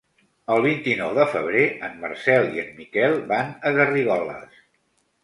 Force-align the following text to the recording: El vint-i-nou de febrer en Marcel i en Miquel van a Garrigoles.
El 0.53 0.61
vint-i-nou 0.67 1.11
de 1.17 1.25
febrer 1.33 1.65
en 1.87 1.99
Marcel 2.05 2.47
i 2.55 2.63
en 2.63 2.71
Miquel 2.79 3.15
van 3.33 3.53
a 3.71 3.75
Garrigoles. 3.77 4.57